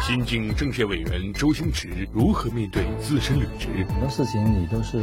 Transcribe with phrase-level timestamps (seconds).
[0.00, 3.68] 新晋政协委员周星驰如何面对自身履职？
[3.88, 5.00] 很多事情你都是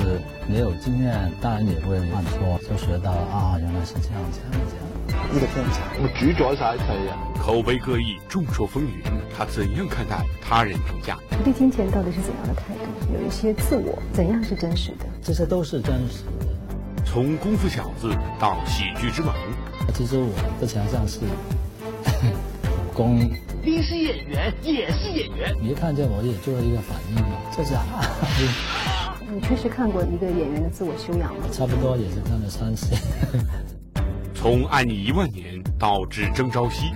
[0.48, 4.84] 没有经验，当然也会犯错，就学到啊，原来是这样这样这样。
[5.34, 7.18] 呢個天才，我主宰晒一切啊！
[7.42, 11.18] 口碑各异，众说纷纭，他怎样看待他人评价？
[11.44, 13.14] 对金钱到底是怎样的态度？
[13.14, 15.06] 有一些自我，怎样是真实的？
[15.22, 17.04] 这些都是真实的。
[17.06, 19.36] 从功夫小子到喜剧之王，
[19.94, 21.20] 其实我的强项是
[22.64, 23.30] 武功。
[23.66, 25.56] 你是演员，也是演员。
[25.62, 27.24] 你看见我也做了一个反应，
[27.56, 27.86] 这是啊。
[29.34, 31.46] 你确实看过一个演员的自我修养吗？
[31.50, 32.94] 差不多也是看了三次。
[34.36, 36.92] 从爱你一万年到只争朝夕，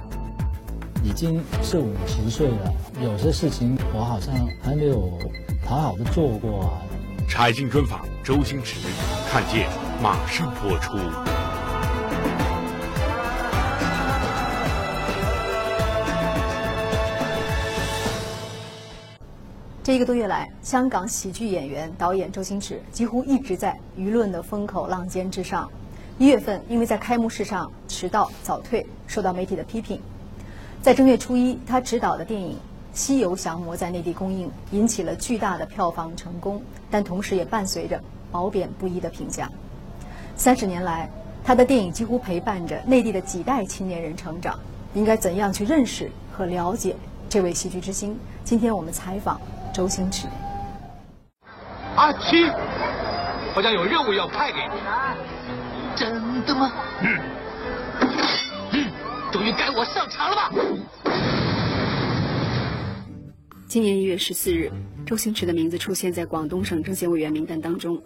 [1.06, 5.18] 已经是五十岁了，有些事情我好像还没有
[5.66, 6.82] 好好的做过啊。
[7.30, 8.76] 柴静专访周星驰，
[9.32, 9.70] 看见
[10.04, 10.98] 马上播出。
[19.88, 25.72] 这一个多月来，香港喜剧演员、导演周星驰几乎一直在舆论的风口浪尖之上。
[26.18, 30.02] 一月份，因为在开幕式上迟到早退，受到媒体的批评。
[30.82, 32.56] 在正月初一，他执导的电影
[32.92, 37.98] 《西游降魔》在内地公映，引起了巨大的票房成功，但同时也伴随着
[38.30, 39.50] 褒贬不一的评价。
[40.36, 41.10] 三十年来，
[41.46, 44.60] 他的电影几乎陪伴着内地的几代青年人成长。
[44.96, 46.94] 应该怎样去认识和了解
[47.30, 48.20] 这位喜剧之星？
[48.44, 49.40] 今天我们采访。
[49.78, 50.26] 周星驰，
[51.96, 52.50] 阿七，
[53.54, 54.74] 好像有任务要派给你，
[55.96, 56.74] 真的吗？
[57.04, 57.20] 嗯，
[58.72, 58.92] 嗯，
[59.32, 60.52] 终于该我上场了吧？
[63.68, 64.72] 今年一月十四日，
[65.06, 68.02] 周星驰的名字出现在广东省政协委员名单当中，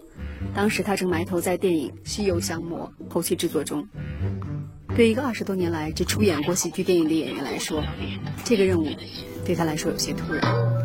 [0.54, 3.88] 当时他正埋头在电影《西游降魔》后期制作中。
[4.94, 7.82] 对一个二十多年来只出演过喜剧电影的演员来说，
[8.44, 8.90] 这个任务
[9.46, 10.81] 对他来说有些突然。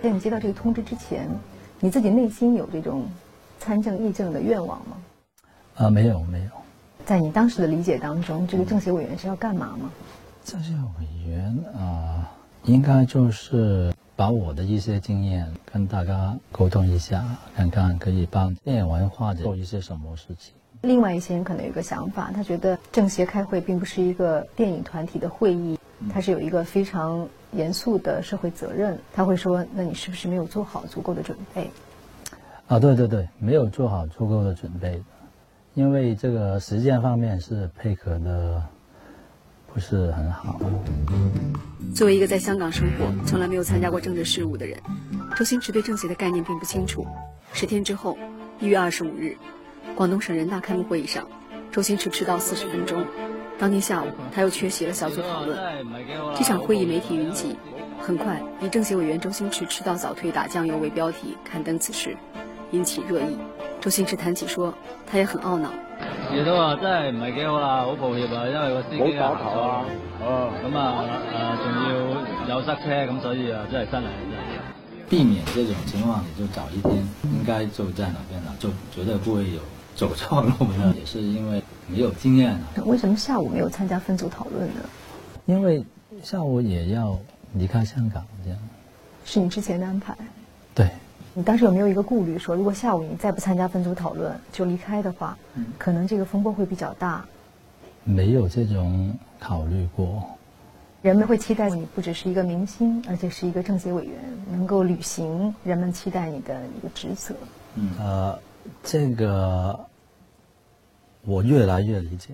[0.00, 1.28] 在你接到这个通知之前，
[1.80, 3.04] 你自己内心有这种
[3.58, 4.96] 参政议政的愿望吗？
[5.76, 6.50] 啊，没有，没有。
[7.04, 9.90] 在你当时的理解当中，这个政协委员是要干嘛吗？
[10.44, 12.30] 政协委员啊，
[12.64, 20.54] 应该就是把我的一些经验跟大家沟通一下，看看可以帮电影文化做一些什么事情。
[20.82, 25.78] 另外一些人可能有一个想法，他觉得政协开会并不是一个电影团体的会议，
[26.12, 27.28] 它是有一个非常。
[27.52, 31.70] 严肃的社会责任，他会说：“那你是不是没有做好足够的准备？”
[32.68, 35.02] 啊，对对对，没有做好足够的准备，
[35.72, 38.62] 因为这个时间方面是配合的
[39.72, 40.60] 不是很好。
[41.94, 44.78] 作为一个在香港生活、从来没有参加过政治事务的人，
[45.34, 47.06] 周星驰对政协的概念并不清楚。
[47.54, 48.18] 十天之后，
[48.60, 49.34] 一月二十五日，
[49.96, 51.26] 广东省人大开幕会议上，
[51.72, 53.02] 周星驰迟到四十分钟。
[53.58, 55.58] 当天下午，他又缺席了小组讨论。
[56.36, 57.56] 这场会议媒体云集，
[57.98, 62.16] 很快以政协委员周星驰迟到早退打酱油为标题刊登此事，
[62.70, 63.36] 引起热议。
[63.80, 64.72] 周星驰谈起说，
[65.06, 65.72] 他也很懊恼。
[66.32, 69.84] 亦都話真係唔係幾好啦，好抱歉啊，因為個司機啊。
[70.20, 71.04] 哦，咁啊
[71.58, 71.66] 誒，仲
[72.48, 74.06] 要有塞車，咁所以啊，真係真係。
[75.08, 79.60] 避免這種情況，你就早一天應該就在哪邊了，就絕對不會有
[79.98, 80.94] 走错路呢。
[80.98, 81.62] 也是因为。
[81.90, 82.54] 没有经验。
[82.84, 84.82] 为什么下午没有参加分组讨论呢？
[85.46, 85.82] 因为
[86.22, 87.18] 下午也要
[87.54, 88.58] 离开香港，这样。
[89.24, 90.14] 是你之前的安排。
[90.74, 90.90] 对。
[91.32, 95.38] 你当时有没有一个顾虑，说如果下午你再不参加分组讨论就离开的话，
[95.78, 97.24] 可能这个风波会比较大？
[98.04, 100.22] 没有这种考虑过。
[101.00, 104.14] 人们会期待你不只是一个明星，而且是一个政协委员，
[104.52, 107.34] 能够履行人们期待你的一个职责。
[107.76, 107.92] 嗯。
[107.98, 108.38] 呃，
[108.84, 109.87] 这个。
[111.28, 112.30] 我越来越理解，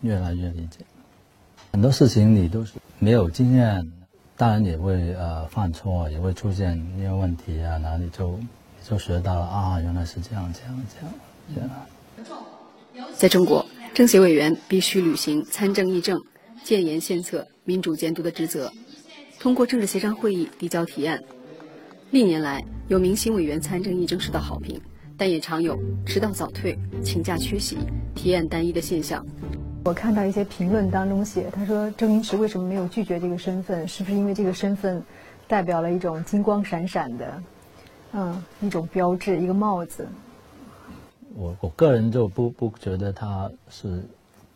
[0.00, 0.84] 越来越理解，
[1.70, 3.92] 很多事情你都是没有经验，
[4.36, 8.40] 当然也会呃犯错，也会出现一些问题啊，哪里就
[8.82, 11.14] 就学到了啊，原来是这样这样这样
[11.54, 13.06] 这样。
[13.16, 16.20] 在中国，政协委员必须履行参政议政、
[16.64, 18.72] 建言献策、民主监督的职责，
[19.38, 21.22] 通过政治协商会议递交提案。
[22.10, 24.80] 历年来，有明星委员参政议政受到好评。
[25.20, 27.76] 但也常有迟到早退、请假缺席、
[28.14, 29.22] 体验单一的现象。
[29.84, 33.86] 我看到一些评论当中写，他说周星驰为什么没有拒绝这个身份？
[33.86, 35.02] 是不是因为这个身份
[35.46, 37.42] 代表了一种金光闪闪的，
[38.14, 40.08] 嗯，一种标志，一个帽子？
[41.34, 44.02] 我我个人就不不觉得他是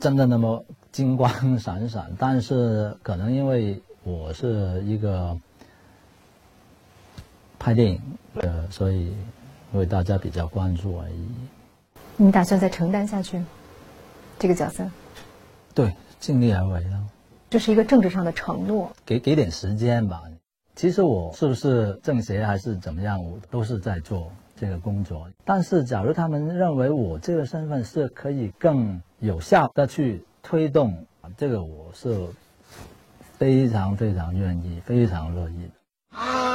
[0.00, 1.30] 真的那么金光
[1.60, 5.38] 闪闪，但是可能因为我是一个
[7.58, 8.00] 拍电影
[8.36, 9.12] 的，所以。
[9.74, 11.28] 因为大家比较关注而已。
[12.16, 13.42] 你打算再承担下去
[14.38, 14.88] 这个角色？
[15.74, 17.04] 对，尽力而为了。
[17.50, 20.22] 这是一个政治上的承诺，给给点时间吧。
[20.76, 25.28] 其实我是不是政协还是怎么样，我都是在做这个工作。
[25.44, 31.04] 但是，假如他们认为我这个身份是可以更有效的去推动
[31.36, 32.28] 这个，我是
[33.38, 36.53] 非常非常愿意、非常乐意的。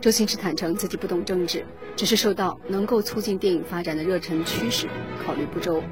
[0.00, 1.64] 周星驰坦诚自己不懂政治，
[1.94, 4.88] 只是受到能够促进电影发展的热忱驱使，
[5.24, 5.82] 考虑不周。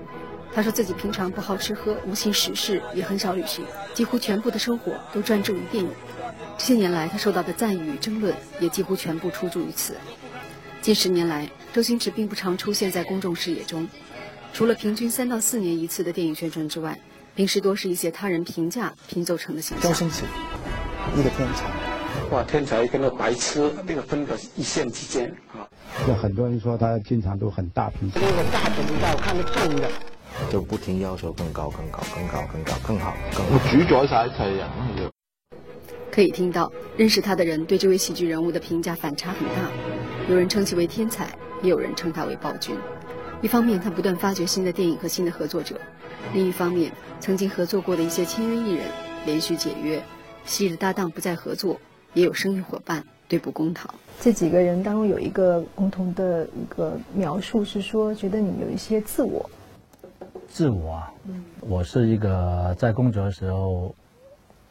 [0.51, 3.63] 他说自己平常不好吃喝，无心时事，也很少旅行，
[3.93, 5.91] 几乎全部的生活都专注于电影。
[6.57, 9.95] 这些年来，他受到的赞誉与争论也几乎全部出自于此。
[10.81, 13.87] 近十年来，周星驰并不常出现在公众视野中，
[14.55, 16.99] 除了平均三到四年一次的电影宣传之外，
[17.35, 19.93] 平时多是一些他人评价拼凑成的形象。
[19.93, 20.23] 周星驰，
[21.15, 21.67] 一个天才，
[22.31, 25.65] 哇，天才跟那白痴那个分隔一线之间啊！
[26.07, 29.89] 就很多人说他经常都很大频，那个大频道看得重的。
[30.53, 33.59] 就不停要求更高、更高、更高、更高、更好、更好。
[33.71, 35.11] 主宰晒一切人
[36.13, 39.71] 可以听到，认识他的人对这位喜剧人物的评价反差很大，
[40.29, 41.27] 有人称其为天才，
[41.63, 42.77] 也有人称他为暴君。
[43.41, 45.77] 一方面，他不断发掘新的电影和新的合作者；
[46.35, 48.85] 另一方面，曾经合作过的一些签约艺人
[49.25, 50.03] 连续解约，
[50.45, 51.81] 昔日搭档不再合作，
[52.15, 53.93] 也有生意伙伴对簿公堂。
[54.21, 59.49] 这几个人当中有一个共同的一个描述是说，觉得你有一些自我。
[60.49, 61.13] 自我啊，
[61.61, 63.95] 我是一个在工作的时候，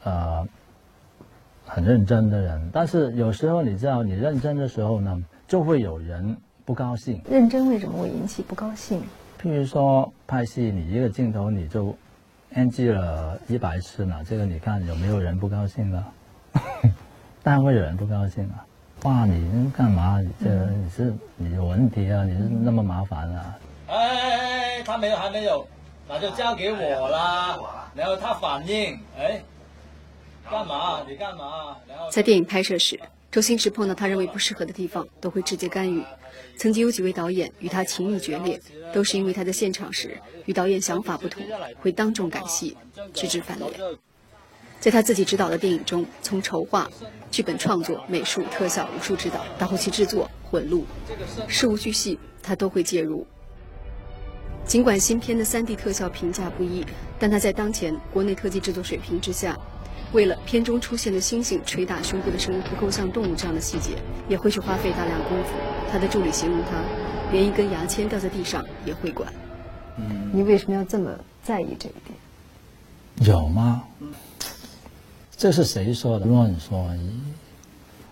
[0.03, 0.45] 呃，
[1.65, 2.69] 很认真的人。
[2.73, 6.35] 但是有时候你知道，你认真的时候呢，就会有人
[6.65, 7.21] 不高兴。
[7.29, 9.01] 认真为什么会引起不高兴？
[9.41, 11.95] 譬如说拍戏，你一个镜头你就
[12.53, 16.05] NG 了一百次呢，这个你看有没有人不高兴呢？
[17.47, 18.65] 当然会有人不高兴啊！
[19.03, 20.19] 哇，你干嘛？
[20.43, 22.25] 这你是你有问题啊？
[22.25, 23.57] 你是那么麻烦啊？
[23.87, 25.65] 哎，他没有，还没有，
[26.09, 27.57] 那就交给我啦。
[27.95, 29.41] 然后他反应，哎，
[30.51, 31.05] 干嘛？
[31.07, 31.77] 你干嘛？
[31.87, 32.99] 然后在电影拍摄时，
[33.31, 36.03] 周星驰碰到他认为不适合的地方，都会直接干预。
[36.57, 38.59] 曾经有几位导演与他情谊决裂，
[38.91, 40.17] 都是因为他在现场时
[40.47, 41.41] 与导演想法不同，
[41.79, 42.75] 会当众改戏，
[43.13, 43.71] 直至翻脸。
[44.79, 46.89] 在他自己执导的电影中，从筹划、
[47.31, 50.85] 剧本创作、美术、特效、武术指导到后期制作、混录，
[51.47, 53.25] 事无巨细，他都会介入。
[54.65, 56.85] 尽管新片的 3D 特效评价不一，
[57.17, 59.57] 但他在当前国内特技制作水平之下，
[60.13, 63.91] 为了片中出现的猩猩捶打胸部的声音不够像动物这样的细节，
[64.29, 65.51] 也会去花费大量功夫。
[65.91, 66.83] 他的助理形容他，
[67.31, 69.33] 连一根牙签掉在地上也会管。
[69.97, 73.29] 嗯，你为什么要这么在意这一点？
[73.29, 73.83] 有吗？
[75.37, 76.25] 这是谁说的？
[76.25, 77.09] 乱说而已。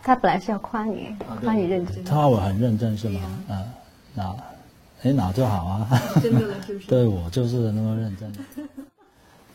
[0.03, 1.07] 他本来是要夸你，
[1.41, 2.03] 夸你认真。
[2.05, 3.21] 他我很认真是吗？
[3.49, 3.65] 嗯，
[4.13, 4.35] 那。
[5.03, 6.01] 哎，哪就好啊！
[6.87, 8.31] 对我就是那么认真。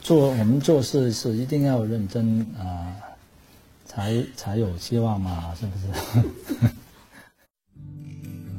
[0.01, 2.95] 做我们做事是一定要认真啊，
[3.85, 5.73] 才才有希望嘛，是不
[6.23, 6.29] 是？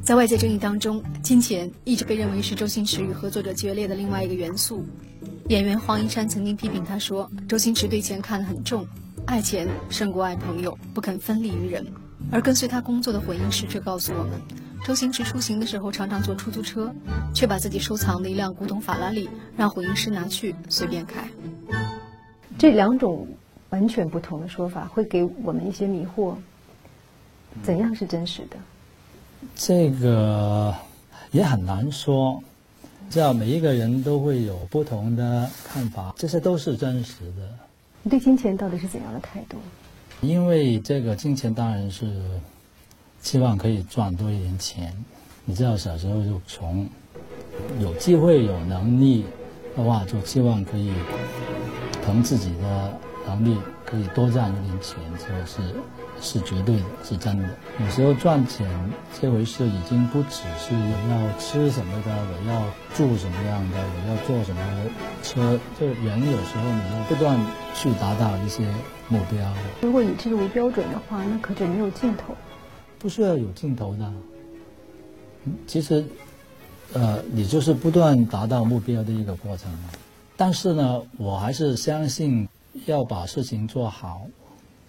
[0.03, 4.83] 在外界争议当中，金钱一直被认为是周星驰与合作者决裂的另外一个元素。
[5.49, 8.87] 演员黄一山曾经批评他说：“周星驰对钱看得很重，
[9.25, 11.85] 爱钱胜过爱朋友，不肯分利于人。”
[12.31, 14.31] 而跟随他工作的混音师却告诉我们。
[14.85, 16.93] 周星驰出行的时候常常坐出租车，
[17.33, 21.27] 却把自己收藏的一辆古董法拉利让混音师拿去随便开。
[22.57, 23.27] 这两种
[23.69, 26.35] 完全不同的说法会给我们一些迷惑。
[27.61, 28.57] 怎样是真实的？
[29.55, 30.73] 这个
[31.31, 32.41] 也很难说，
[33.11, 37.47] 知道每一个人都会有不同的看法，这些都是真实的。
[38.01, 39.57] 你对金钱到底是怎样的态度？
[40.21, 42.09] 因为这个金钱当然是。
[43.23, 44.91] 希望可以赚多一点钱。
[45.45, 46.89] 你知道小时候就穷，
[47.79, 49.23] 有机会有能力
[49.77, 50.91] 的话，就希望可以
[52.03, 53.55] 凭自己的能力
[53.91, 55.61] 可以多赚一点钱，这个是
[56.21, 57.49] 是绝对的，是真的。
[57.81, 58.65] 有时候赚钱
[59.19, 60.73] 这回事已经不只是
[61.09, 62.63] 要吃什么的，我要
[62.95, 64.61] 住什么样的，我要坐什么
[65.21, 65.59] 车。
[65.77, 67.37] 就人有时候你要不断
[67.75, 68.65] 去达到一些
[69.09, 69.53] 目标。
[69.81, 72.33] 如果以这个为标准的话，那可就没有尽头。
[72.97, 74.09] 不需要有尽头的，
[75.67, 76.05] 其实，
[76.93, 79.69] 呃，你就是不断达到目标的一个过程。
[80.37, 82.47] 但是呢，我还是相信
[82.85, 84.21] 要把事情做好，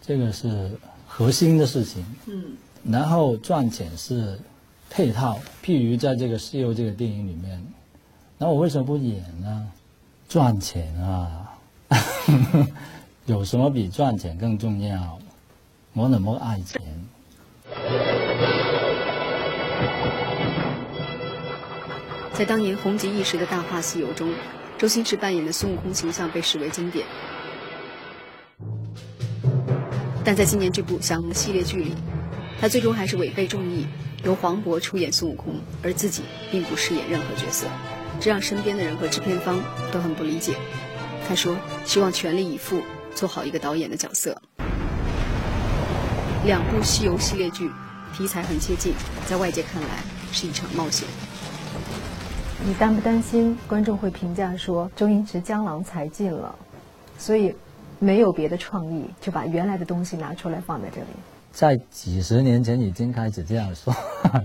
[0.00, 0.70] 这个是
[1.06, 2.04] 核心的事情。
[2.26, 2.56] 嗯。
[2.84, 4.38] 然后赚钱是
[4.90, 7.64] 配套，譬如在这个《西游》这个电影里面，
[8.38, 9.70] 那我为什么不演呢？
[10.28, 11.52] 赚钱啊，
[13.26, 15.18] 有什么比赚钱更重要？
[15.92, 16.80] 我那么爱钱。
[22.32, 24.32] 在当年红极一时的《大话西游》中，
[24.78, 27.06] 周星驰扮演的孙悟空形象被视为经典。
[30.24, 31.94] 但在今年这部降龙系列剧里，
[32.60, 33.88] 他最终还是违背众议，
[34.22, 37.66] 由黄渤出演孙悟空，而自己并不饰演任何角色，
[38.20, 39.60] 这让身边的人和制片方
[39.90, 40.54] 都很不理解。
[41.28, 42.80] 他说：“希望全力以赴
[43.16, 44.40] 做好一个导演的角色。”
[46.46, 47.68] 两部西游系列剧
[48.16, 48.94] 题材很接近，
[49.26, 49.88] 在外界看来
[50.30, 51.08] 是一场冒险。
[52.64, 56.54] 你担不担心观众会评价说周星驰江郎才尽了，
[57.18, 57.52] 所以？
[58.02, 61.06] 没有别的创意，就把原来的东西拿出来放在这里。
[61.52, 63.94] 在几十年前已经开始这样说，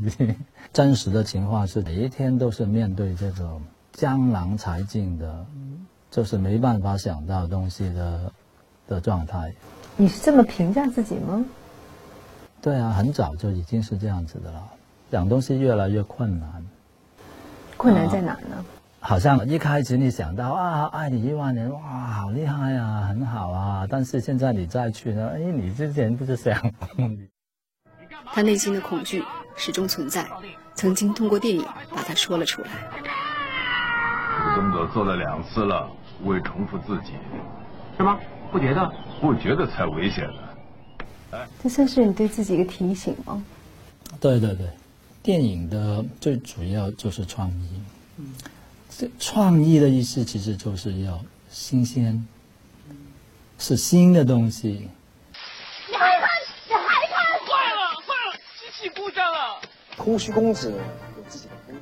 [0.71, 3.59] 真实的情况是每一天都是面对这种
[3.93, 5.43] 江郎才尽的，
[6.11, 8.31] 就是没办法想到东西的
[8.87, 9.51] 的状态。
[9.95, 11.43] 你是这么评价自己吗？
[12.61, 14.63] 对啊，很早就已经是这样子的了。
[15.09, 16.63] 想东西越来越困难。
[17.75, 18.63] 困难在哪呢？
[19.07, 23.87] 好像一开始你想到啊，爱你一万年，哇，好厉害啊，很好啊。
[23.89, 26.61] 但是现在你再去呢，哎，你之前不是想？
[28.25, 29.23] 他内心的恐惧
[29.55, 30.27] 始终存在，
[30.75, 32.67] 曾经通过电影把它说了出来。
[34.39, 35.89] 这个动作做了两次了，
[36.21, 37.13] 不会重复自己，
[37.95, 38.19] 是吗？
[38.51, 38.91] 不觉得？
[39.21, 40.41] 不觉得才危险呢。
[41.31, 43.41] 哎，这算是你对自己一个提醒吗？
[44.19, 44.67] 对对对，
[45.23, 47.81] 电影的最主要就是创意。
[48.17, 48.33] 嗯。
[48.99, 52.27] 这创意的意思其实就是要新鲜，
[53.59, 54.89] 是新的东西。
[55.87, 56.27] 你还看？
[56.67, 57.39] 你还看？
[57.45, 59.61] 坏了，坏了，机器故障了。
[59.95, 60.73] 空虚公子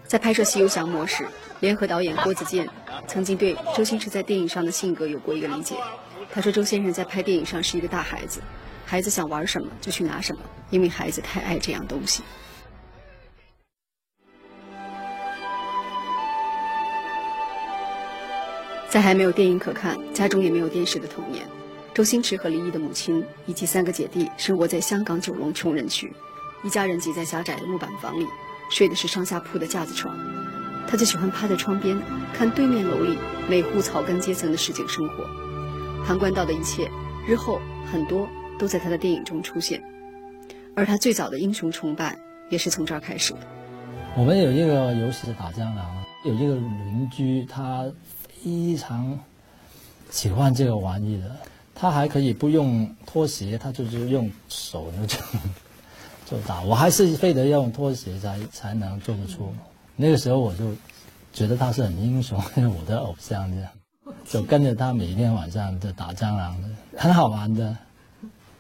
[0.06, 1.26] 在拍摄《西游降魔》时，
[1.62, 2.68] 联合导演郭子健
[3.08, 5.74] 曾经对周星驰在电影上的性格有过一个理解。
[6.30, 8.42] 他说：“周先生在拍电影上是一个大孩子，
[8.86, 12.24] 孩子想玩什么就去拿什么，因为孩子太爱这样东西。”
[18.96, 21.46] 在还没有电影可看、家中也没有电视的童年，
[21.94, 26.14] 周星驰和李毅的母亲以及三个姐弟生活在香港九龙穷人区，
[26.64, 28.26] 一家人挤在狭窄的木板房里，
[28.72, 30.18] 睡的是上下铺的架子床。
[30.88, 32.02] 他就喜欢趴在窗边
[32.34, 33.18] 看对面楼里
[33.50, 35.26] 每户草根阶层的市井生活，
[36.06, 36.90] 旁观到的一切，
[37.28, 37.60] 日后
[37.92, 38.26] 很多
[38.58, 39.84] 都在他的电影中出现。
[40.74, 42.18] 而他最早的英雄崇拜
[42.50, 43.40] 也是从这儿开始的。
[44.16, 45.86] 我们有一个游戏是打蟑螂，
[46.24, 47.86] 有一个邻居他。
[48.46, 49.18] 非常
[50.12, 51.36] 喜欢这个玩意的，
[51.74, 55.20] 他还可以不用拖鞋，他就是用手那种
[56.28, 56.62] 就打。
[56.62, 59.52] 我还是非得要用拖鞋才才能做得出。
[59.96, 60.72] 那个时候我就
[61.34, 63.72] 觉得他是很英雄， 我的偶像这样，
[64.26, 67.76] 就跟着他每天晚上就打蟑螂的，很好玩的。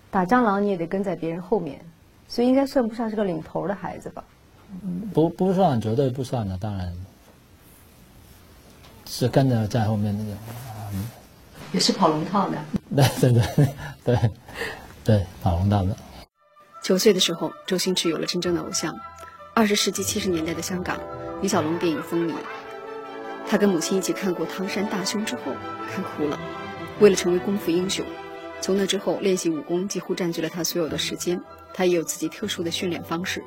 [0.09, 1.79] 打蟑螂你也得跟在别人后面，
[2.27, 4.23] 所以应该算不上是个领头的孩子吧？
[5.13, 6.91] 不不算，绝对不算的，当然。
[9.07, 10.37] 是跟着在后面那种，
[11.71, 12.57] 也是跑龙套的。
[12.95, 13.67] 对对对
[14.03, 14.31] 对
[15.03, 15.95] 对，跑龙套的。
[16.83, 18.95] 九岁的时候，周星驰有了真正的偶像。
[19.53, 20.99] 二十世纪七十年代的香港，
[21.41, 22.33] 李小龙电影风靡。
[23.47, 25.41] 他跟母亲一起看过《唐山大兄》之后，
[25.93, 26.39] 看哭了。
[26.99, 28.05] 为了成为功夫英雄，
[28.61, 31.41] 从那之后练习武功几乎占据了他所有的时间。
[31.73, 33.43] 他也有自己特殊的训练方式。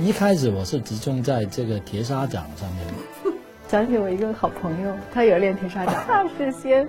[0.00, 3.33] 一开始我是集中在这个铁砂掌上面。
[3.68, 5.94] 想起我一个好朋友，他也练铁砂掌。
[6.06, 6.88] 他是先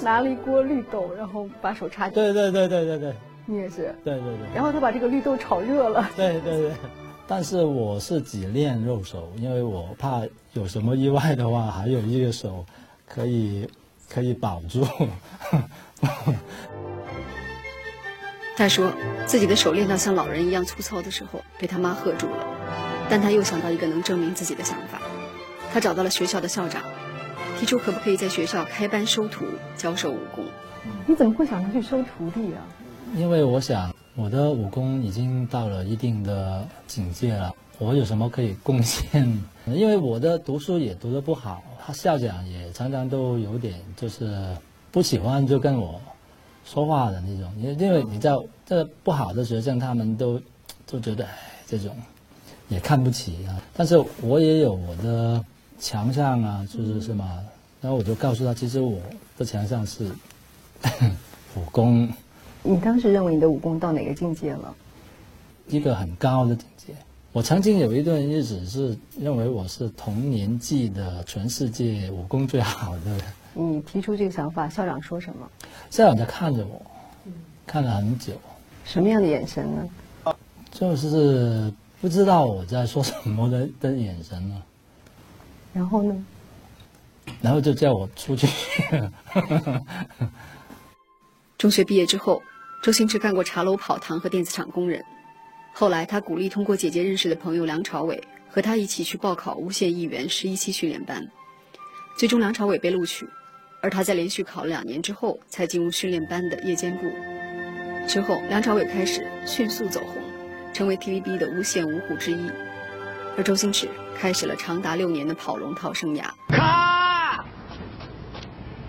[0.00, 2.14] 拿了一锅绿豆，然后把手插进去。
[2.14, 3.14] 对对对对对对。
[3.44, 3.94] 你也是。
[4.04, 4.46] 对对对。
[4.54, 6.08] 然后他把这个绿豆炒热了。
[6.16, 6.72] 对对对。
[7.26, 12.64] 但是我是只练肉手，因为我怕有什么意外的话，还有一个手
[13.06, 13.68] 可以
[14.08, 14.86] 可以保住。
[18.56, 18.92] 他说
[19.26, 22.46] 自己的手练到像老人一样粗糙的时候，被他妈喝住了。
[23.10, 25.00] 但他又想到一个能证明自己的想法。
[25.72, 26.82] 他找到了学校的校长，
[27.58, 30.44] 提出可不可以在学校开班收徒，教授武功。
[31.06, 32.60] 你怎么会想着去收徒弟啊？
[33.16, 39.26] 因为我想我的武功已经到了一定的境界了，我有什么可以贡献？
[39.64, 44.54] 因为我的读书也读得不好，他校长也常常都有点就是
[44.90, 45.98] 不喜欢就跟我
[46.66, 47.50] 说话的那种。
[47.58, 50.38] 因因为你知道，这不好的学生他们都
[50.86, 51.26] 都觉得
[51.66, 51.96] 这种
[52.68, 53.56] 也看不起啊。
[53.72, 55.42] 但是我也有我的。
[55.82, 57.24] 强项啊，就是什么？
[57.80, 59.00] 然后我就告诉他，其实我
[59.36, 60.08] 的强项是
[61.56, 62.08] 武功。
[62.62, 64.72] 你当时认为你的武功到哪个境界了？
[65.66, 66.94] 一个很高的境界。
[67.32, 73.18] 我曾经有一段日子是认为我是同年纪的全世界武功最好的。
[73.52, 75.48] 你提出这个想法，校长说什么？
[75.90, 76.80] 校长在看着我，
[77.66, 78.34] 看了很久。
[78.84, 80.36] 什么样的眼神呢？
[80.70, 84.62] 就是不知道我在说什么的的眼神呢。
[85.72, 86.24] 然后呢？
[87.40, 88.46] 然后就叫我出去。
[91.56, 92.42] 中学毕业之后，
[92.82, 95.02] 周星驰干过茶楼跑堂和电子厂工人。
[95.72, 101.26] 后来，他鼓励通过姐姐认识的朋友梁朝伟和他一起去报考无线艺员十一期训练班。
[102.18, 103.26] 最终，梁朝伟被录取，
[103.80, 107.10] 而他在连续考了两年之后才进入训练班的夜间部。
[108.06, 110.20] 之后，梁朝伟开始迅速走红，
[110.74, 112.50] 成为 TVB 的无线五虎之一，
[113.36, 116.24] 而周星驰开始了长达六年的跑龙套生涯。
[116.48, 117.44] 咔！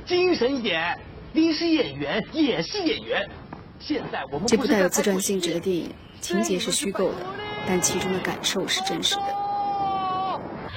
[0.05, 0.99] 精神一点，
[1.31, 3.29] 你是演员，也是演员。
[3.79, 7.25] 现在我们这部带有自传性质的电影，情节是虚构的，
[7.67, 9.23] 但其中的感受是真实的。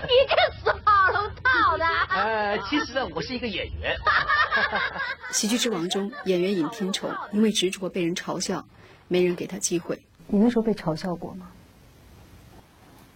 [0.03, 1.85] 你这死跑龙套的！
[2.15, 3.97] 呃，其实呢，我是一个演员。
[5.33, 8.67] 喜剧之王中，演员尹天仇因为执着被人嘲笑，
[9.09, 10.01] 没人给他机会。
[10.29, 11.49] 你那时候被嘲笑过吗？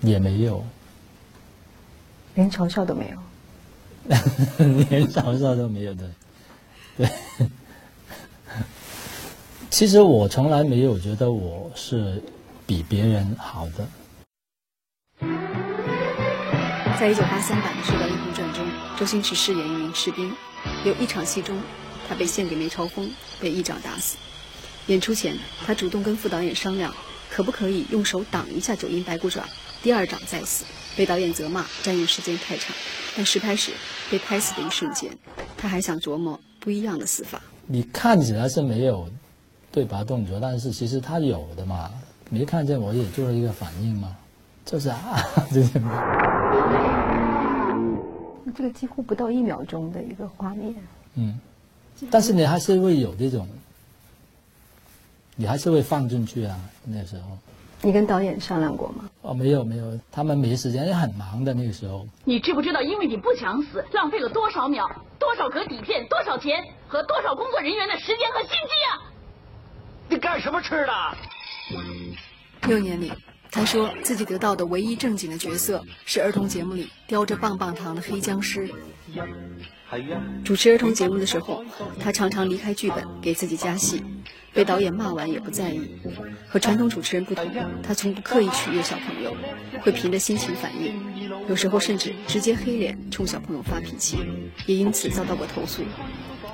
[0.01, 0.65] 也没有，
[2.35, 3.19] 连嘲笑都没有。
[4.91, 6.11] 连嘲笑都没有的，
[6.97, 7.09] 对。
[9.71, 12.21] 其实我从来没有觉得我是
[12.67, 13.87] 比别人好的。
[16.99, 18.67] 在一九八三版的《射雕英雄传》中，
[18.99, 20.35] 周星驰饰演一名士兵，
[20.85, 21.59] 有一场戏中，
[22.09, 23.11] 他被献给梅超风，
[23.41, 24.17] 被一掌打死。
[24.89, 26.93] 演出前，他主动跟副导演商量，
[27.31, 29.45] 可不可以用手挡一下九阴白骨爪，
[29.83, 30.65] 第二掌再死。
[30.97, 32.75] 被导演责骂占用时间太长，
[33.17, 33.71] 但实拍时
[34.11, 35.09] 被拍死的一瞬间，
[35.57, 37.41] 他还想琢磨不一样的死法。
[37.67, 39.09] 你看起来是没有
[39.71, 41.91] 对白动作，但是其实他有的嘛，
[42.29, 44.15] 没看见我也做了一个反应嘛，
[44.67, 45.81] 就是啊，这些。
[48.57, 50.75] 这个几乎不到一秒钟的一个画面。
[51.15, 51.41] 嗯，
[52.11, 53.49] 但是你还是会有这种，
[55.37, 56.59] 你还是会放进去啊。
[56.85, 57.39] 那时候，
[57.83, 59.09] 你跟导演商量过吗？
[59.23, 62.07] 哦，没有没有，他们没时间，也很忙的那个时候。
[62.25, 64.87] 你知不知道，因为你不想死，浪费了多少秒、
[65.19, 68.91] 多少格底片、多少钱和多少工作人员的时间和心机啊？
[70.09, 70.93] 你干什么吃的？
[72.69, 73.13] 六年里。
[73.53, 78.71] 他说自己得到的唯一正经的角色是儿童节目里叼着棒棒糖的黑僵尸。
[80.45, 81.65] 主持儿童节目的时候，
[81.99, 84.05] 他常常离开剧本给自己加戏，
[84.53, 85.81] 被导演骂完也不在意。
[86.49, 87.47] 和传统主持人不同，
[87.83, 89.37] 他从不刻意取悦小朋友，
[89.83, 90.95] 会凭着心情反应，
[91.49, 94.19] 有时候甚至直接黑脸冲小朋友发脾气，
[94.67, 95.83] 也因此遭到过投诉。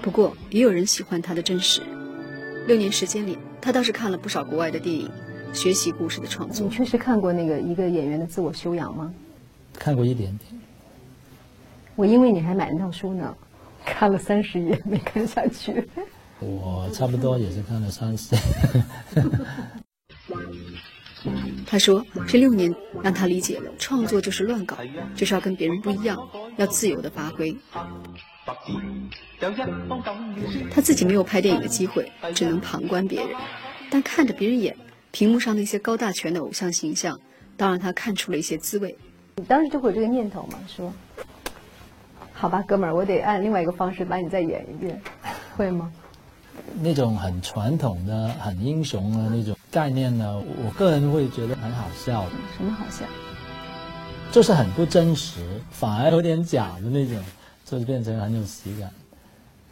[0.03, 1.83] 不过也有人喜欢他的真实。
[2.67, 5.11] 六年时间里，他倒是看了不少国外的电影。
[5.53, 9.15] 学习故事的创作，你确实看过那个一个演员的自我修养吗？
[9.79, 10.61] 看过一点点。
[11.95, 13.35] 我因为你还买了套书呢，
[13.85, 15.89] 看了三十页没看下去。
[16.41, 18.37] 我差不多也是看了三十。
[21.67, 22.73] 他说：“这六年
[23.03, 24.77] 让他理解了，创作就是乱搞，
[25.17, 26.17] 就是要跟别人不一样，
[26.57, 27.57] 要自由的发挥。”
[30.71, 33.31] 他自己没有拍电影的机会，只能旁观别人，
[33.91, 34.77] 但看着别人演。
[35.11, 37.19] 屏幕上那些高大全的偶像形象，
[37.57, 38.97] 倒让他看出了一些滋味。
[39.37, 40.59] 你当时就会有这个念头吗？
[40.69, 40.93] 说，
[42.33, 45.01] 好吧，哥们儿，我得按另外一个方式把你再演一遍，
[45.57, 45.91] 会吗？
[46.81, 52.25] 那种很传统的、很英雄的那种概念呢，我个人会觉得很好笑。
[52.57, 53.05] 什么好笑？
[54.33, 55.41] 就是很不真实，
[55.71, 57.23] 反而有点假的那种，
[57.65, 58.91] 就是变成很有喜感。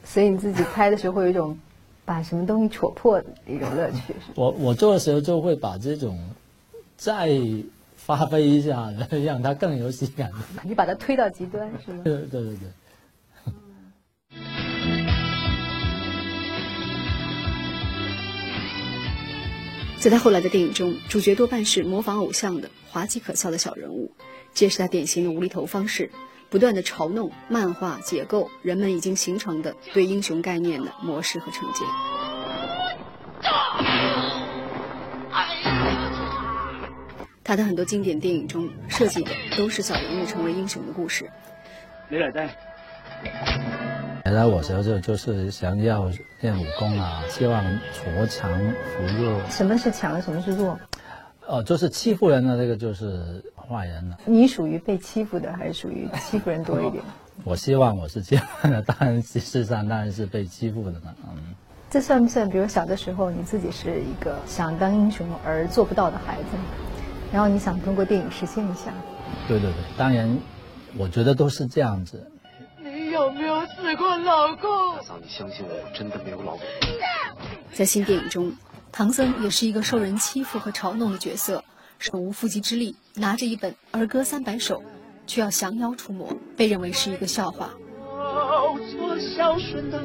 [0.04, 1.58] 所以你自己拍的时候会有一种。
[2.06, 4.14] 把什么东西戳破的一种乐趣。
[4.34, 6.18] 我我做的时候就会把这种
[6.98, 7.30] 再
[7.96, 8.92] 发挥一下，
[9.24, 10.30] 让它更有喜感。
[10.62, 12.02] 你把它推到极端是吗？
[12.04, 12.68] 对对对对。
[20.04, 24.14] 在他后来的电影中，主角多半是模仿偶像的滑稽可笑的小人物，
[24.52, 26.10] 这是他典型的无厘头方式。
[26.50, 31.88] 不断的嘲弄、漫画解构人们已经形成的对英雄概念的模式和成见。
[37.42, 41.30] 他的很多经典电影中设计的都是小人物成为英雄的故事。
[42.10, 42.50] 李来丹，
[44.34, 48.50] 原来我时候就就是想要练武功啊，希望挫强
[48.82, 49.40] 扶弱。
[49.48, 50.20] 什么是强？
[50.20, 50.76] 什么是弱？
[51.46, 54.18] 哦，就是欺负人的这个就是坏人了。
[54.24, 57.00] 你属于被欺负的，还是属于欺负人多一点？
[57.44, 61.14] 我希望我是这样的，当然事实上当然是被欺负的了。
[61.28, 61.54] 嗯，
[61.88, 62.50] 这算不算？
[62.50, 66.48] 比如小的时候你自己是一个想当英雄而做不到的孩子，
[67.32, 68.92] 然后你想通过电影实现一下？
[69.46, 70.36] 对对对，当然，
[70.98, 72.32] 我觉得都是这样子。
[73.14, 74.96] 你有没有死过老公？
[74.96, 76.60] 大嫂，你相信我，我真的没有老公。
[77.72, 78.52] 在新电影中。
[78.90, 81.62] 唐僧也是一个受人欺负和嘲弄的角色，
[82.00, 84.82] 手无缚鸡之力，拿着一本儿歌三百首，
[85.28, 87.70] 却要降妖除魔，被认为是一个笑话。
[89.36, 90.02] 孝顺的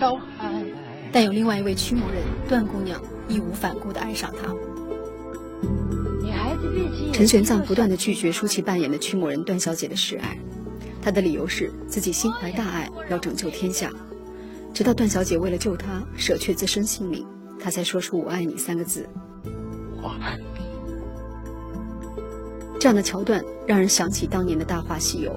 [0.00, 0.64] 小孩。
[1.12, 4.52] 但有另外一位驱魔人段姑娘义无反顾地爱上他。
[7.12, 10.36] 陈玄奘不断地拒绝舒淇扮演的驱魔人段小姐的示爱，
[11.10, 13.90] 他的理由是自己心怀大爱，要拯救天下。
[14.72, 17.26] 直到段小姐为了救他舍却自身性命，
[17.58, 19.08] 他才说出“我爱你”三个字。
[20.00, 20.44] 我爱你。
[22.78, 25.32] 这样的桥段让人想起当年的《大话西游》，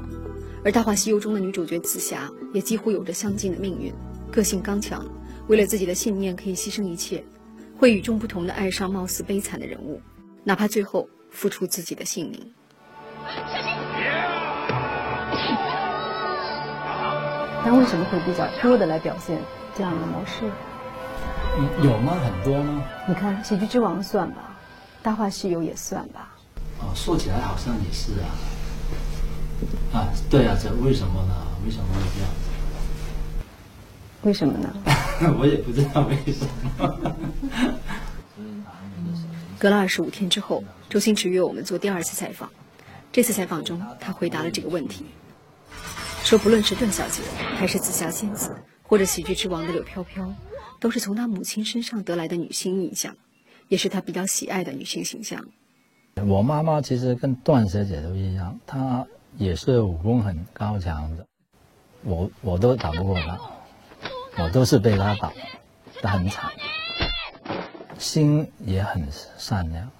[0.63, 3.91] 而《大话西游》中的女主角紫霞也几乎有着相近的命运，
[4.31, 5.03] 个性刚强，
[5.47, 7.25] 为了自己的信念可以牺牲一切，
[7.79, 9.99] 会与众不同的爱上貌似悲惨的人物，
[10.43, 12.53] 哪怕最后付出自己的性命。
[17.65, 19.39] 但为什么会比较多的来表现
[19.75, 20.51] 这样的模式？
[21.81, 22.17] 有吗？
[22.23, 22.83] 很多吗？
[23.07, 24.57] 你看《喜剧之王》算吧，
[25.05, 26.35] 《大话西游》也算吧。
[26.79, 28.27] 哦，说起来好像也是啊。
[29.93, 31.33] 啊，对啊，这为什么呢？
[31.65, 32.29] 为什么会这样？
[34.23, 34.73] 为什么呢？
[35.39, 36.45] 我也不知道为什
[36.77, 37.15] 么。
[39.57, 42.49] 隔了二十五天之后，周星驰约我们做第二次采访。
[43.11, 45.05] 这次采访中，他回答了这个问题。
[46.23, 47.21] 说不论是段小姐，
[47.57, 50.33] 还是紫霞仙子，或者喜剧之王的柳飘飘，
[50.79, 53.15] 都是从她母亲身上得来的女性印象，
[53.67, 55.45] 也是她比较喜爱的女性形象。
[56.25, 59.05] 我妈妈其实跟段小姐都一样，她
[59.37, 61.27] 也是武功很高强的，
[62.03, 63.39] 我我都打不过她，
[64.43, 65.31] 我都是被她打，
[66.01, 66.49] 的很惨。
[67.99, 69.05] 心也很
[69.37, 69.91] 善良，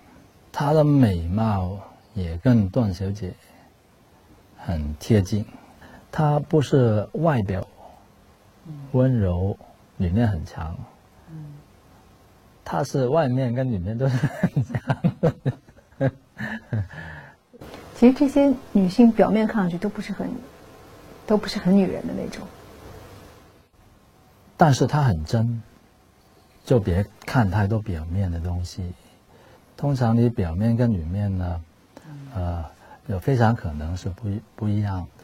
[0.53, 1.77] 她的美貌
[2.13, 3.33] 也跟段小姐
[4.57, 5.45] 很贴近。
[6.15, 7.67] 她不是外表
[8.91, 9.57] 温柔，
[9.97, 10.77] 里面很强。
[12.63, 16.11] 她是外面跟里面都是很强。
[17.95, 20.29] 其实这些女性表面看上去都不是很，
[21.25, 22.45] 都不是很女人的那种。
[24.55, 25.63] 但是她很真，
[26.63, 28.93] 就别看太多表面的东西。
[29.75, 31.61] 通常你表面跟里面呢，
[32.35, 32.63] 呃，
[33.07, 35.23] 有非常可能是不不一样的。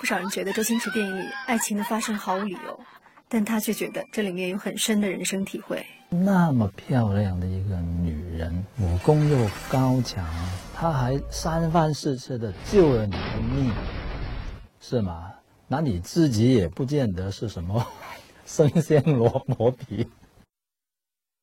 [0.00, 2.80] 不少人觉得周星驰电影里爱情的发生毫无理由，
[3.28, 5.84] 但他却觉得这里面有很深的人生体会。
[6.08, 9.36] 那么漂亮的一个女人，武功又
[9.68, 10.26] 高强，
[10.74, 13.70] 她还三番四次的救了你的命，
[14.80, 15.30] 是吗？
[15.68, 17.86] 那你自己也不见得是什么
[18.46, 20.08] 生鲜萝卜皮。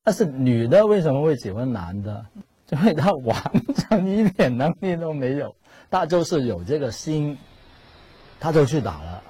[0.03, 2.25] 但是女的为什么会喜欢男的？
[2.71, 3.39] 因为他完
[3.75, 5.55] 全一点能力都没有，
[5.91, 7.37] 他就是有这个心。
[8.39, 9.23] 他就去打了，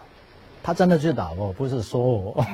[0.61, 2.45] 他真的去打我，不是说我。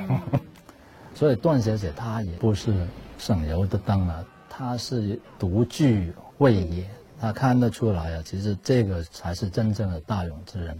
[1.14, 2.86] 所以段小姐她也不是
[3.18, 6.88] 省油的灯了，她是独具慧眼，
[7.20, 10.78] 她看得出来啊，其实这个才是真正的大勇之人。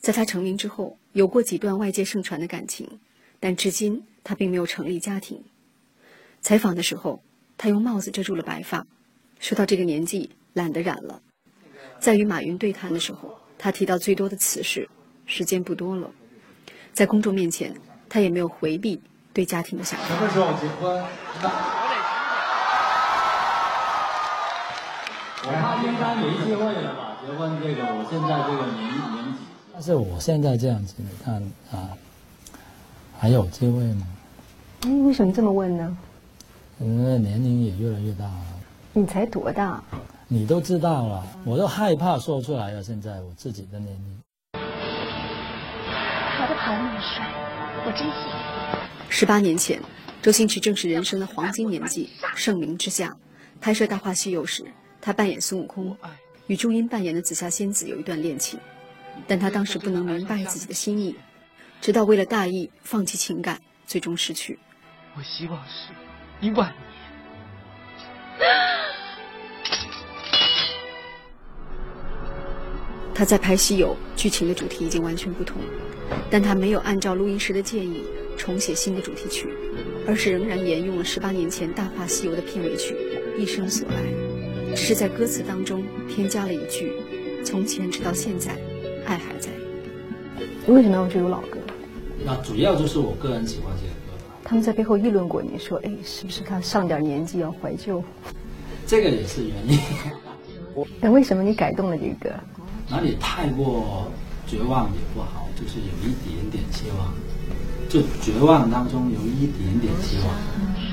[0.00, 2.88] 在他成名之后，有过几段外界盛传的感情，
[3.38, 5.40] 但至今他并没有成立家庭。
[6.48, 7.20] 采访的时候，
[7.58, 8.86] 他用帽子遮住了白发，
[9.38, 11.20] 说到这个年纪懒得染了。
[12.00, 14.88] 在与马云对谈的时候，他提到最多的词是
[15.28, 16.10] “时间不多了”。
[16.94, 17.76] 在公众面前，
[18.08, 18.98] 他也没有回避
[19.34, 20.06] 对家庭的想法。
[20.08, 21.04] 什么时候结婚？
[25.44, 27.18] 我怕应该没机会了吧？
[27.26, 29.40] 结婚这个，我现在这个年年纪。
[29.74, 31.90] 但是我现在这样子，你看啊，
[33.18, 34.06] 还有机会吗？
[34.86, 35.94] 哎，为什么这么问呢？
[36.80, 38.44] 嗯，年龄也越来越大了。
[38.92, 39.82] 你才多大？
[40.28, 42.82] 你都知道了，我都害怕说出来了。
[42.82, 44.20] 现在我自己的年龄。
[44.52, 47.26] 跑得跑那么帅，
[47.84, 48.80] 我真喜欢。
[49.08, 49.80] 十八年前，
[50.22, 53.16] 周星驰正是人生的黄金年纪，盛名之下。
[53.60, 54.64] 拍摄《大话西游》时，
[55.00, 55.96] 他扮演孙悟空，
[56.46, 58.60] 与朱茵扮演的紫霞仙子有一段恋情，
[59.26, 61.16] 但他当时不能明白自己的心意，
[61.80, 64.58] 直到为了大义放弃情感，最终失去。
[65.16, 65.92] 我希望是。
[66.40, 66.76] 一万年。
[73.14, 75.60] 他在拍《西游》，剧情的主题已经完全不同，
[76.30, 78.04] 但他没有按照录音师的建议
[78.36, 79.48] 重写新的主题曲，
[80.06, 82.94] 而是仍然沿用了十八年前《大话西游》的片尾曲
[83.36, 83.94] 《一生所爱》，
[84.76, 86.92] 只是在歌词当中添加了一句
[87.44, 88.52] ：“从前直到现在，
[89.04, 89.50] 爱还在。”
[90.68, 91.58] 为什么要这首老歌？
[92.24, 93.94] 那主要就是我个人喜欢这个。
[94.48, 98.02] 他们在背后议论过你，说：“哎，是不是他上点年纪要怀旧？”
[98.88, 99.78] 这个也是原因。
[101.02, 102.34] 那为什么你改动了这个？
[102.88, 104.10] 哪里太过
[104.46, 107.12] 绝望也不好，就是有一点点希望。
[107.90, 110.34] 就绝望当中有一点点希望。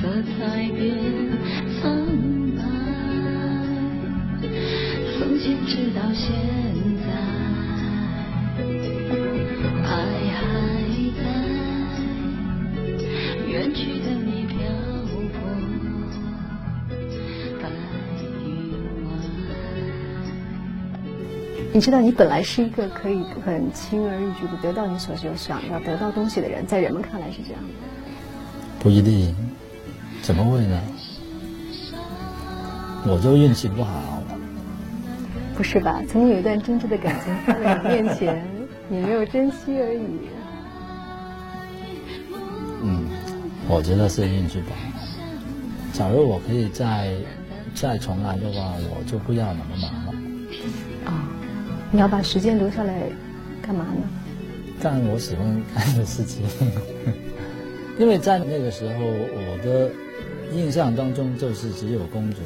[0.01, 1.31] 说再见
[1.79, 1.95] 苍
[2.57, 2.59] 白，
[5.17, 6.35] 从前直到现
[6.99, 7.07] 在，
[9.85, 9.87] 爱
[10.35, 10.43] 还
[21.75, 27.67] 你知道，你本来是一个可以很轻而易举的得到你所想要得到东西的人，在人们看来是这样的。
[28.79, 29.35] 不一定，
[30.21, 30.81] 怎么会呢？
[33.05, 34.23] 我就运气不好。
[35.53, 36.01] 不是吧？
[36.07, 38.47] 曾经有一段真挚的感情放在你面前，
[38.88, 40.07] 你没有珍惜而已。
[42.83, 43.03] 嗯，
[43.67, 44.77] 我觉得是运气不好。
[45.91, 47.11] 假如我可以再
[47.73, 50.04] 再重来的话，我就不要那么忙
[51.95, 53.10] 你要把时间留下来
[53.62, 54.01] 干嘛呢？
[54.81, 56.43] 干我喜欢干的事情。
[57.97, 59.89] 因为在那个时候，我的
[60.53, 62.41] 印象当中就是只有工作。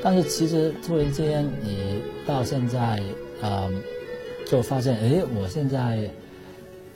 [0.00, 3.02] 但是其实突然间，你到现在，
[3.40, 3.68] 呃，
[4.46, 6.08] 就发现，哎，我现在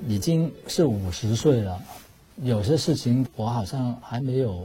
[0.07, 1.76] 已经是五十岁了，
[2.44, 4.64] 有些事情我好像还没有，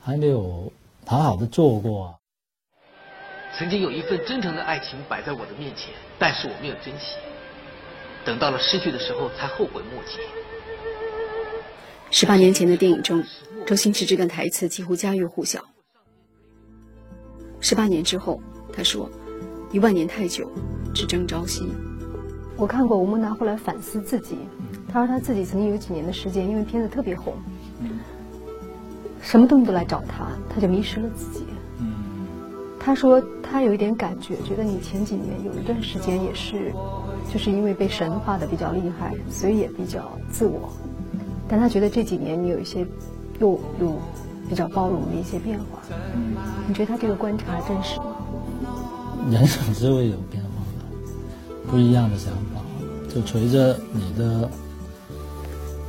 [0.00, 0.72] 还没有
[1.06, 2.12] 好好的做过。
[3.60, 7.16] 曾经有一份真诚的爱情摆在我的面前，但是我没有珍惜，
[8.24, 10.18] 等到了失去的时候才后悔莫及。
[12.10, 13.22] 十八年前的电影中，
[13.66, 15.62] 周星驰这段台词几乎家喻户晓。
[17.60, 18.40] 十八年之后，
[18.72, 19.10] 他说
[19.72, 20.50] ：“一万年太久，
[20.94, 21.70] 只争朝夕。”
[22.56, 24.38] 我看过吴孟达后来反思自己，
[24.90, 27.34] 他说他自己曾经有几年的时间，因为片子特别红，
[29.20, 31.44] 什么东西都来找他，他就迷失了自己。
[32.82, 36.72] 他说他有一点感觉，觉得你前几年有一段时间也是，
[37.30, 40.72] 就是因为被神化的比较厉害，所以也比较自我。
[41.46, 42.86] 但他觉得这几年你有一些
[43.38, 43.98] 又又
[44.48, 45.78] 比较包容的一些变化。
[46.66, 48.16] 你觉得他这个观察真实吗？
[49.30, 52.62] 人总是会有变化的，不一样的想法，
[53.14, 54.50] 就随着你的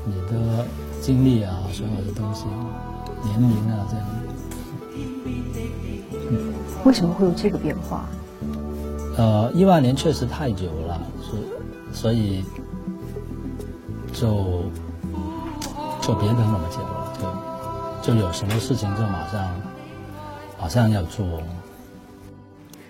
[0.05, 0.65] 你的
[0.99, 2.45] 经历啊，所有的东西，
[3.23, 4.05] 年龄啊这样。
[6.11, 6.53] 嗯，
[6.85, 8.09] 为什么会有这个变化？
[9.17, 11.39] 呃，一万年确实太久了，所
[11.93, 12.43] 所以
[14.13, 14.63] 就
[16.01, 17.13] 就别等那么久了，
[18.03, 19.61] 就就有什么事情就马上
[20.59, 21.41] 马上要做。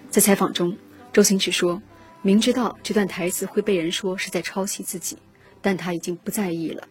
[0.10, 0.76] 在采访中，
[1.12, 1.82] 周星驰说
[2.22, 5.18] 明知道这段台词会被人说是在抄袭自己，
[5.62, 6.88] 但他已经不在意了。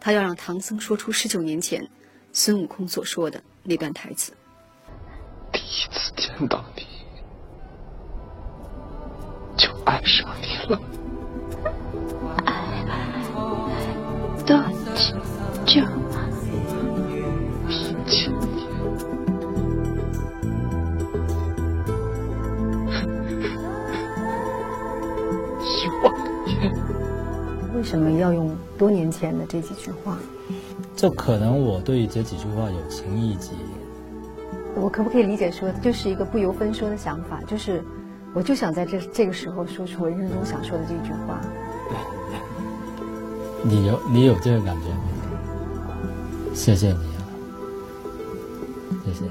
[0.00, 1.88] 他要让唐僧说出十九年前
[2.32, 4.32] 孙悟空所说的那段台词。
[5.72, 6.82] 第一次见到你，
[9.56, 10.78] 就爱上你了。
[12.44, 12.52] 爱
[14.44, 14.62] 多
[15.64, 15.80] 久？
[17.70, 18.52] 一千年。
[25.58, 26.04] 一万
[26.44, 26.52] 年。
[27.74, 30.18] 为什么要用多年前的这几句话？
[30.94, 33.52] 就可能我对这几句话有情意结。
[34.74, 37.82] 我可不可以理解说，就是一个不由分说的想法，就是
[38.34, 41.40] 我就想在这这个时候说出我人生中想说的这句话。
[43.62, 45.00] 你有你有这个感觉吗？
[46.52, 47.22] 谢谢你啊，
[49.04, 49.24] 谢谢。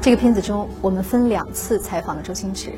[0.00, 2.72] 这个片子中，我们分两次采访了周星驰，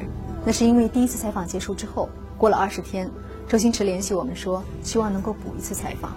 [0.45, 3.11] 那是因为第一次采访结束之后，过了二十天，
[3.47, 6.13] 周星驰联系我们说，希望能够补一次采访。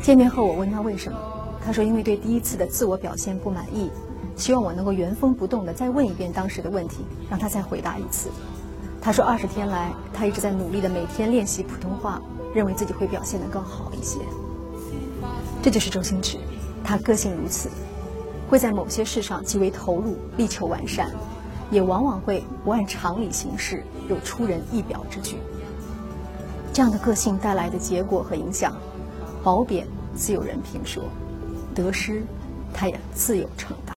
[0.00, 1.18] 见面后，我问他为什么。
[1.64, 3.90] 他说：“因为对第一次的自我表现不满意，
[4.36, 6.98] 希望我能够原封不动的再问一遍当时的问题，
[7.30, 8.28] 让他再回答一次。”
[9.00, 12.20] 他说：“二十天来，他一直在努力的每天练习普通话，
[12.54, 14.18] 认为自己会表现得更好一些。”
[15.62, 16.36] 这就是周星驰，
[16.82, 17.70] 他个性如此，
[18.48, 21.10] 会在某些事上极为投入，力求完善，
[21.70, 25.36] 也往往会不按常理行事，有出人意表之举。
[26.74, 28.76] 这样的个性带来的结果和影响，
[29.42, 31.02] 褒贬自有人评说。
[31.74, 32.22] 得失，
[32.72, 33.92] 他也自有承担。